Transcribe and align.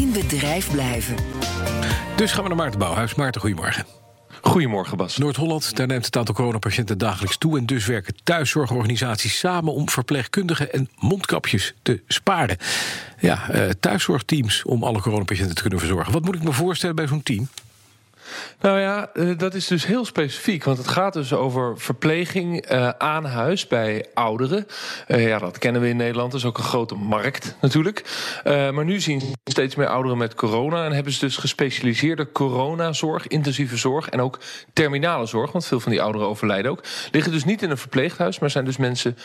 in 0.00 0.12
bedrijf 0.12 0.70
blijven. 0.70 1.16
Dus 2.16 2.32
gaan 2.32 2.42
we 2.42 2.48
naar 2.48 2.58
Maarten 2.58 2.78
Bouwhuis. 2.78 3.14
Maarten, 3.14 3.40
goedemorgen. 3.40 3.86
Goedemorgen, 4.40 4.96
Bas. 4.96 5.16
Noord-Holland, 5.16 5.76
daar 5.76 5.86
neemt 5.86 6.04
het 6.04 6.16
aantal 6.16 6.34
coronapatiënten 6.34 6.98
dagelijks 6.98 7.38
toe... 7.38 7.58
en 7.58 7.66
dus 7.66 7.86
werken 7.86 8.14
thuiszorgorganisaties 8.24 9.38
samen 9.38 9.72
om 9.72 9.88
verpleegkundigen 9.88 10.72
en 10.72 10.88
mondkapjes 10.98 11.74
te 11.82 12.02
sparen. 12.08 12.56
Ja, 13.20 13.50
eh, 13.50 13.70
thuiszorgteams 13.80 14.62
om 14.64 14.84
alle 14.84 15.00
coronapatiënten 15.00 15.54
te 15.54 15.60
kunnen 15.60 15.78
verzorgen. 15.78 16.12
Wat 16.12 16.24
moet 16.24 16.34
ik 16.34 16.42
me 16.42 16.52
voorstellen 16.52 16.96
bij 16.96 17.06
zo'n 17.06 17.22
team? 17.22 17.48
Nou 18.60 18.80
ja, 18.80 19.10
eh, 19.14 19.38
dat 19.38 19.54
is 19.54 19.66
dus 19.66 19.86
heel 19.86 20.04
specifiek. 20.04 20.64
Want 20.64 20.78
het 20.78 20.88
gaat 20.88 21.12
dus 21.12 21.32
over 21.32 21.78
verpleging 21.78 22.70
uh, 22.70 22.88
aan 22.88 23.24
huis 23.24 23.66
bij 23.66 24.06
ouderen. 24.14 24.66
Uh, 25.08 25.28
ja, 25.28 25.38
dat 25.38 25.58
kennen 25.58 25.82
we 25.82 25.88
in 25.88 25.96
Nederland. 25.96 26.30
Dat 26.30 26.40
is 26.40 26.46
ook 26.46 26.58
een 26.58 26.64
grote 26.64 26.94
markt 26.94 27.56
natuurlijk. 27.60 28.04
Maar 28.44 28.84
nu 28.84 29.00
zien 29.00 29.22
steeds 29.44 29.74
meer 29.74 29.86
ouderen 29.86 30.18
met 30.18 30.34
corona. 30.34 30.84
En 30.84 30.92
hebben 30.92 31.12
ze 31.12 31.20
dus 31.20 31.36
gespecialiseerde 31.36 32.32
coronazorg, 32.32 33.26
intensieve 33.26 33.76
zorg 33.76 34.08
en 34.08 34.20
ook 34.20 34.38
terminale 34.72 35.26
zorg. 35.26 35.52
Want 35.52 35.66
veel 35.66 35.80
van 35.80 35.92
die 35.92 36.02
ouderen 36.02 36.28
overlijden 36.28 36.70
ook. 36.70 36.84
Liggen 37.12 37.32
dus 37.32 37.44
niet 37.44 37.62
in 37.62 37.70
een 37.70 37.78
verpleeghuis, 37.78 38.38
maar 38.38 38.50
zijn 38.50 38.64
dus 38.64 38.76
mensen 38.76 39.16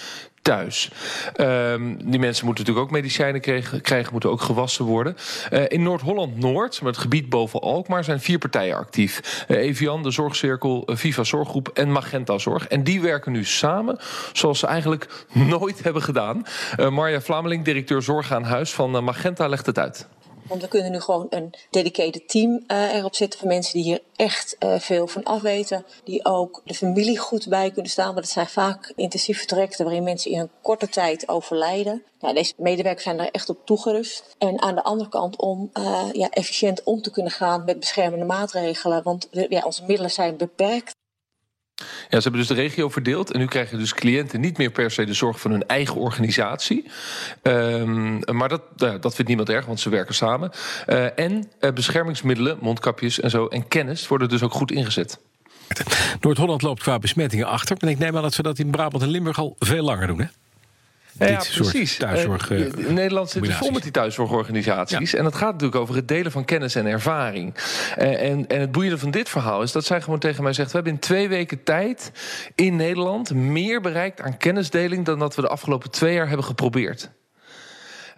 thuis. 0.43 0.89
Um, 1.37 1.97
die 2.11 2.19
mensen 2.19 2.45
moeten 2.45 2.65
natuurlijk 2.65 2.79
ook 2.79 2.91
medicijnen 2.91 3.41
krijgen, 3.41 3.81
krijgen 3.81 4.11
moeten 4.11 4.29
ook 4.29 4.41
gewassen 4.41 4.85
worden. 4.85 5.17
Uh, 5.51 5.63
in 5.67 5.83
Noord-Holland-Noord, 5.83 6.81
met 6.81 6.95
het 6.95 7.03
gebied 7.03 7.29
boven 7.29 7.59
Alkmaar, 7.59 8.03
zijn 8.03 8.19
vier 8.19 8.37
partijen 8.37 8.75
actief. 8.75 9.45
Uh, 9.47 9.57
Evian, 9.57 10.03
de 10.03 10.11
Zorgcirkel, 10.11 10.83
uh, 10.85 10.95
Viva 10.95 11.23
Zorggroep 11.23 11.67
en 11.67 11.91
Magenta 11.91 12.37
Zorg. 12.37 12.67
En 12.67 12.83
die 12.83 13.01
werken 13.01 13.31
nu 13.31 13.45
samen, 13.45 13.99
zoals 14.33 14.59
ze 14.59 14.67
eigenlijk 14.67 15.25
nooit 15.31 15.83
hebben 15.83 16.01
gedaan. 16.01 16.45
Marja 16.89 17.21
Vlameling, 17.21 17.63
directeur 17.63 18.01
Zorg 18.01 18.31
aan 18.31 18.43
Huis 18.43 18.73
van 18.73 19.03
Magenta, 19.03 19.47
legt 19.47 19.65
het 19.65 19.79
uit. 19.79 20.07
Want 20.47 20.61
we 20.61 20.67
kunnen 20.67 20.91
nu 20.91 20.99
gewoon 20.99 21.27
een 21.29 21.53
dedicated 21.69 22.29
team 22.29 22.63
uh, 22.67 22.95
erop 22.95 23.15
zetten 23.15 23.39
van 23.39 23.47
mensen 23.47 23.73
die 23.73 23.83
hier 23.83 24.01
echt 24.15 24.55
uh, 24.59 24.79
veel 24.79 25.07
van 25.07 25.23
afweten. 25.23 25.85
Die 26.03 26.25
ook 26.25 26.61
de 26.65 26.73
familie 26.73 27.17
goed 27.17 27.49
bij 27.49 27.71
kunnen 27.71 27.91
staan. 27.91 28.13
Want 28.13 28.25
het 28.25 28.29
zijn 28.29 28.47
vaak 28.47 28.93
intensieve 28.95 29.45
trajecten 29.45 29.85
waarin 29.85 30.03
mensen 30.03 30.31
in 30.31 30.39
een 30.39 30.51
korte 30.61 30.89
tijd 30.89 31.27
overlijden. 31.27 32.03
Deze 32.33 32.53
medewerkers 32.57 33.03
zijn 33.03 33.17
daar 33.17 33.27
echt 33.27 33.49
op 33.49 33.65
toegerust. 33.65 34.35
En 34.37 34.61
aan 34.61 34.75
de 34.75 34.83
andere 34.83 35.09
kant 35.09 35.37
om 35.37 35.69
uh, 35.73 36.09
ja, 36.11 36.29
efficiënt 36.29 36.83
om 36.83 37.01
te 37.01 37.11
kunnen 37.11 37.31
gaan 37.31 37.65
met 37.65 37.79
beschermende 37.79 38.25
maatregelen. 38.25 39.03
Want 39.03 39.27
ja, 39.31 39.63
onze 39.65 39.83
middelen 39.85 40.11
zijn 40.11 40.37
beperkt. 40.37 40.95
Ja, 42.13 42.19
ze 42.19 42.29
hebben 42.29 42.47
dus 42.47 42.57
de 42.57 42.61
regio 42.61 42.89
verdeeld. 42.89 43.31
En 43.31 43.39
nu 43.39 43.45
krijgen 43.45 43.77
dus 43.77 43.93
cliënten 43.93 44.39
niet 44.39 44.57
meer 44.57 44.71
per 44.71 44.91
se 44.91 45.05
de 45.05 45.13
zorg 45.13 45.39
van 45.39 45.51
hun 45.51 45.67
eigen 45.67 45.95
organisatie. 45.95 46.85
Um, 47.43 48.19
maar 48.31 48.49
dat, 48.49 48.61
uh, 48.77 48.93
dat 48.99 49.15
vindt 49.15 49.27
niemand 49.27 49.49
erg, 49.49 49.65
want 49.65 49.79
ze 49.79 49.89
werken 49.89 50.15
samen. 50.15 50.51
Uh, 50.87 51.19
en 51.19 51.49
uh, 51.59 51.71
beschermingsmiddelen, 51.71 52.57
mondkapjes 52.61 53.19
en 53.19 53.29
zo, 53.29 53.47
en 53.47 53.67
kennis 53.67 54.07
worden 54.07 54.29
dus 54.29 54.43
ook 54.43 54.53
goed 54.53 54.71
ingezet. 54.71 55.19
Noord-Holland 56.21 56.61
loopt 56.61 56.81
qua 56.81 56.99
besmettingen 56.99 57.47
achter. 57.47 57.77
En 57.79 57.87
ik 57.87 57.99
neem 57.99 58.15
aan 58.15 58.21
dat 58.21 58.33
ze 58.33 58.43
dat 58.43 58.59
in 58.59 58.71
Brabant 58.71 59.03
en 59.03 59.09
Limburg 59.09 59.39
al 59.39 59.55
veel 59.59 59.83
langer 59.83 60.07
doen, 60.07 60.19
hè? 60.19 60.25
Ja, 61.19 61.27
ja 61.27 61.41
precies. 61.53 61.97
Thuiszorg, 61.97 62.49
uh, 62.49 62.87
Nederland 62.87 63.29
zit 63.29 63.53
vol 63.53 63.71
met 63.71 63.83
die 63.83 63.91
thuiszorgorganisaties. 63.91 65.11
Ja. 65.11 65.17
En 65.17 65.23
dat 65.23 65.35
gaat 65.35 65.51
natuurlijk 65.51 65.81
over 65.81 65.95
het 65.95 66.07
delen 66.07 66.31
van 66.31 66.45
kennis 66.45 66.75
en 66.75 66.85
ervaring. 66.85 67.55
Uh, 67.97 68.29
en, 68.29 68.47
en 68.47 68.59
het 68.59 68.71
boeiende 68.71 68.97
van 68.97 69.11
dit 69.11 69.29
verhaal 69.29 69.61
is 69.61 69.71
dat 69.71 69.85
zij 69.85 70.01
gewoon 70.01 70.19
tegen 70.19 70.43
mij 70.43 70.53
zegt: 70.53 70.67
We 70.67 70.75
hebben 70.75 70.93
in 70.93 70.99
twee 70.99 71.29
weken 71.29 71.63
tijd 71.63 72.11
in 72.55 72.75
Nederland 72.75 73.33
meer 73.33 73.81
bereikt 73.81 74.21
aan 74.21 74.37
kennisdeling 74.37 75.05
dan 75.05 75.19
dat 75.19 75.35
we 75.35 75.41
de 75.41 75.47
afgelopen 75.47 75.91
twee 75.91 76.13
jaar 76.13 76.27
hebben 76.27 76.45
geprobeerd. 76.45 77.11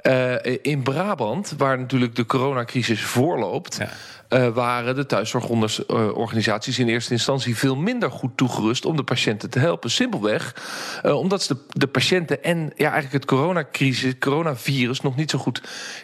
Uh, 0.07 0.35
in 0.61 0.83
Brabant, 0.83 1.53
waar 1.57 1.79
natuurlijk 1.79 2.15
de 2.15 2.25
coronacrisis 2.25 3.03
voorloopt, 3.03 3.77
ja. 3.77 3.89
uh, 4.37 4.53
waren 4.53 4.95
de 4.95 5.05
thuiszorgorganisaties 5.05 6.79
in 6.79 6.87
eerste 6.87 7.11
instantie 7.11 7.57
veel 7.57 7.75
minder 7.75 8.11
goed 8.11 8.37
toegerust 8.37 8.85
om 8.85 8.95
de 8.95 9.03
patiënten 9.03 9.49
te 9.49 9.59
helpen. 9.59 9.91
Simpelweg 9.91 10.55
uh, 11.05 11.17
omdat 11.17 11.44
ze 11.44 11.53
de, 11.53 11.59
de, 11.67 11.88
patiënten 11.88 12.44
en 12.44 12.57
ja, 12.75 12.91
eigenlijk 12.91 13.13
het 13.13 13.25
coronacrisis, 13.25 14.01
het 14.01 14.19
coronavirus 14.19 15.01
nog 15.01 15.15
niet 15.15 15.29
zo 15.29 15.38
goed 15.38 15.61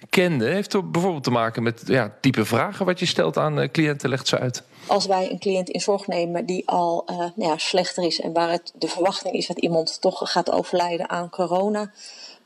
kenden. 0.09 0.51
Heeft 0.51 0.73
er 0.73 0.89
bijvoorbeeld 0.89 1.23
te 1.23 1.31
maken 1.31 1.63
met 1.63 1.81
ja, 1.85 2.13
type 2.21 2.45
vragen 2.45 2.85
wat 2.85 2.99
je 2.99 3.05
stelt 3.05 3.37
aan 3.37 3.71
cliënten, 3.71 4.09
legt 4.09 4.27
ze 4.27 4.39
uit. 4.39 4.63
Als 4.85 5.05
wij 5.05 5.31
een 5.31 5.39
cliënt 5.39 5.69
in 5.69 5.79
zorg 5.79 6.07
nemen 6.07 6.45
die 6.45 6.67
al 6.67 7.03
nou 7.07 7.31
ja, 7.35 7.57
slechter 7.57 8.03
is 8.03 8.21
en 8.21 8.33
waar 8.33 8.49
het 8.49 8.71
de 8.75 8.87
verwachting 8.87 9.33
is 9.33 9.47
dat 9.47 9.59
iemand 9.59 10.01
toch 10.01 10.31
gaat 10.31 10.51
overlijden 10.51 11.09
aan 11.09 11.29
corona 11.29 11.91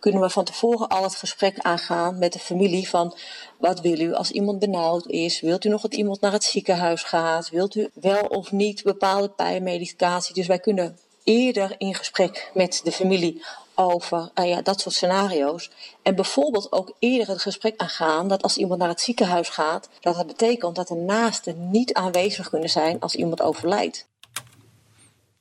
kunnen 0.05 0.23
we 0.23 0.29
van 0.29 0.43
tevoren 0.43 0.88
al 0.88 1.03
het 1.03 1.16
gesprek 1.16 1.59
aangaan 1.59 2.19
met 2.19 2.33
de 2.33 2.39
familie 2.39 2.89
van 2.89 3.17
wat 3.57 3.81
wil 3.81 3.99
u 3.99 4.13
als 4.13 4.31
iemand 4.31 4.59
benauwd 4.59 5.07
is? 5.07 5.41
Wilt 5.41 5.66
u 5.66 5.69
nog 5.69 5.81
dat 5.81 5.93
iemand 5.93 6.21
naar 6.21 6.31
het 6.31 6.43
ziekenhuis 6.43 7.03
gaat? 7.03 7.49
Wilt 7.49 7.75
u 7.75 7.89
wel 7.93 8.21
of 8.21 8.51
niet 8.51 8.83
bepaalde 8.83 9.29
pijnmedicatie? 9.29 10.33
Dus 10.33 10.47
wij 10.47 10.59
kunnen 10.59 10.97
eerder 11.23 11.75
in 11.77 11.95
gesprek 11.95 12.51
met 12.53 12.81
de 12.83 12.91
familie 12.91 13.45
over 13.75 14.31
uh, 14.35 14.49
ja, 14.49 14.61
dat 14.61 14.81
soort 14.81 14.95
scenario's. 14.95 15.71
En 16.01 16.15
bijvoorbeeld 16.15 16.71
ook 16.71 16.95
eerder 16.99 17.27
het 17.27 17.41
gesprek 17.41 17.73
aangaan 17.77 18.27
dat 18.27 18.44
als 18.44 18.57
iemand 18.57 18.79
naar 18.79 18.89
het 18.89 19.01
ziekenhuis 19.01 19.49
gaat, 19.49 19.89
dat 19.99 20.15
dat 20.15 20.27
betekent 20.27 20.75
dat 20.75 20.88
de 20.88 20.95
naasten 20.95 21.69
niet 21.69 21.94
aanwezig 21.94 22.49
kunnen 22.49 22.69
zijn 22.69 22.99
als 22.99 23.15
iemand 23.15 23.41
overlijdt. 23.41 24.07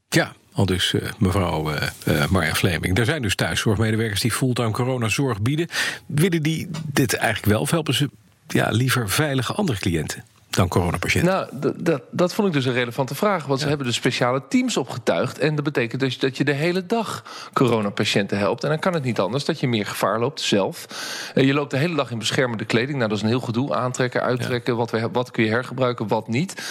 Ja, 0.08 0.34
al 0.54 0.66
dus 0.66 0.92
uh, 0.92 1.02
mevrouw 1.18 1.72
uh, 1.72 1.82
uh, 2.08 2.26
Marja 2.26 2.54
Fleming. 2.54 2.98
Er 2.98 3.04
zijn 3.04 3.22
dus 3.22 3.34
thuiszorgmedewerkers 3.34 4.20
die 4.20 4.32
fulltime 4.32 4.70
coronazorg 4.70 5.40
bieden. 5.40 5.68
Willen 6.06 6.42
die 6.42 6.68
dit 6.92 7.14
eigenlijk 7.14 7.52
wel 7.52 7.60
of 7.60 7.70
helpen 7.70 7.94
ze 7.94 8.10
ja, 8.48 8.70
liever 8.70 9.10
veilige 9.10 9.52
andere 9.52 9.78
cliënten? 9.78 10.24
Dan 10.54 10.68
coronapatiënten? 10.68 11.32
Nou, 11.32 11.72
dat, 11.76 12.02
dat 12.10 12.34
vond 12.34 12.48
ik 12.48 12.54
dus 12.54 12.64
een 12.64 12.72
relevante 12.72 13.14
vraag. 13.14 13.46
Want 13.46 13.58
ja. 13.58 13.62
ze 13.62 13.68
hebben 13.68 13.86
dus 13.86 13.96
speciale 13.96 14.42
teams 14.48 14.76
opgetuigd. 14.76 15.38
En 15.38 15.54
dat 15.54 15.64
betekent 15.64 16.00
dus 16.00 16.18
dat 16.18 16.36
je 16.36 16.44
de 16.44 16.52
hele 16.52 16.86
dag 16.86 17.24
coronapatiënten 17.52 18.38
helpt. 18.38 18.62
En 18.62 18.68
dan 18.68 18.78
kan 18.78 18.94
het 18.94 19.04
niet 19.04 19.20
anders 19.20 19.44
dat 19.44 19.60
je 19.60 19.68
meer 19.68 19.86
gevaar 19.86 20.20
loopt 20.20 20.40
zelf. 20.40 20.86
Je 21.34 21.54
loopt 21.54 21.70
de 21.70 21.76
hele 21.76 21.94
dag 21.94 22.10
in 22.10 22.18
beschermende 22.18 22.64
kleding. 22.64 22.96
Nou, 22.96 23.08
dat 23.08 23.16
is 23.16 23.22
een 23.22 23.30
heel 23.30 23.40
gedoe. 23.40 23.74
Aantrekken, 23.74 24.22
uittrekken. 24.22 24.72
Ja. 24.72 24.78
Wat, 24.78 24.90
we, 24.90 25.08
wat 25.12 25.30
kun 25.30 25.44
je 25.44 25.50
hergebruiken, 25.50 26.08
wat 26.08 26.28
niet. 26.28 26.62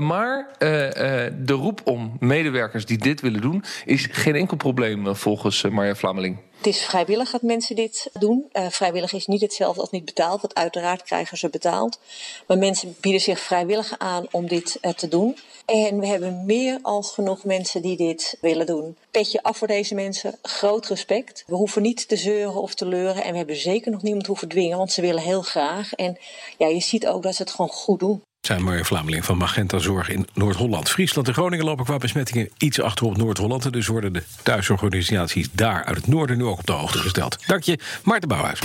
Maar 0.00 0.48
uh, 0.58 0.84
uh, 0.84 0.90
de 1.38 1.52
roep 1.52 1.80
om 1.84 2.16
medewerkers 2.18 2.86
die 2.86 2.98
dit 2.98 3.20
willen 3.20 3.40
doen... 3.40 3.64
is 3.84 4.08
geen 4.10 4.34
enkel 4.34 4.56
probleem 4.56 5.16
volgens 5.16 5.62
Marja 5.62 5.94
Vlameling. 5.94 6.36
Het 6.58 6.66
is 6.66 6.84
vrijwillig 6.84 7.30
dat 7.30 7.42
mensen 7.42 7.76
dit 7.76 8.10
doen. 8.12 8.48
Uh, 8.52 8.68
vrijwillig 8.68 9.12
is 9.12 9.26
niet 9.26 9.40
hetzelfde 9.40 9.80
als 9.80 9.90
niet 9.90 10.04
betaald, 10.04 10.40
want 10.40 10.54
uiteraard 10.54 11.02
krijgen 11.02 11.38
ze 11.38 11.48
betaald. 11.48 11.98
Maar 12.46 12.58
mensen 12.58 12.96
bieden 13.00 13.20
zich 13.20 13.40
vrijwillig 13.40 13.98
aan 13.98 14.26
om 14.30 14.48
dit 14.48 14.78
uh, 14.82 14.92
te 14.92 15.08
doen. 15.08 15.36
En 15.64 16.00
we 16.00 16.06
hebben 16.06 16.46
meer 16.46 16.78
als 16.82 17.10
genoeg 17.10 17.44
mensen 17.44 17.82
die 17.82 17.96
dit 17.96 18.38
willen 18.40 18.66
doen. 18.66 18.96
Petje 19.10 19.42
af 19.42 19.56
voor 19.56 19.66
deze 19.66 19.94
mensen, 19.94 20.38
groot 20.42 20.86
respect. 20.86 21.44
We 21.46 21.54
hoeven 21.54 21.82
niet 21.82 22.08
te 22.08 22.16
zeuren 22.16 22.62
of 22.62 22.74
te 22.74 22.86
leuren 22.86 23.24
en 23.24 23.30
we 23.30 23.36
hebben 23.36 23.56
zeker 23.56 23.90
nog 23.90 24.02
niemand 24.02 24.26
hoeven 24.26 24.48
dwingen, 24.48 24.78
want 24.78 24.92
ze 24.92 25.00
willen 25.00 25.22
heel 25.22 25.42
graag. 25.42 25.94
En 25.94 26.18
ja, 26.56 26.66
je 26.66 26.80
ziet 26.80 27.06
ook 27.06 27.22
dat 27.22 27.34
ze 27.34 27.42
het 27.42 27.50
gewoon 27.50 27.70
goed 27.70 28.00
doen 28.00 28.22
zijn 28.40 28.62
Marja 28.62 28.84
Vlameling 28.84 29.24
van 29.24 29.36
Magenta 29.36 29.78
Zorg 29.78 30.08
in 30.08 30.26
Noord-Holland. 30.34 30.90
Friesland 30.90 31.28
en 31.28 31.34
Groningen 31.34 31.64
lopen 31.64 31.84
qua 31.84 31.96
besmettingen 31.96 32.50
iets 32.58 32.80
achter 32.80 33.06
op 33.06 33.16
Noord-Holland. 33.16 33.72
Dus 33.72 33.86
worden 33.86 34.12
de 34.12 34.22
thuiszorgorganisaties 34.42 35.48
daar 35.52 35.84
uit 35.84 35.96
het 35.96 36.06
noorden 36.06 36.38
nu 36.38 36.44
ook 36.44 36.58
op 36.58 36.66
de 36.66 36.72
hoogte 36.72 36.98
gesteld. 36.98 37.46
Dank 37.46 37.62
je, 37.62 37.78
Maarten 38.04 38.28
Bouwhuis. 38.28 38.60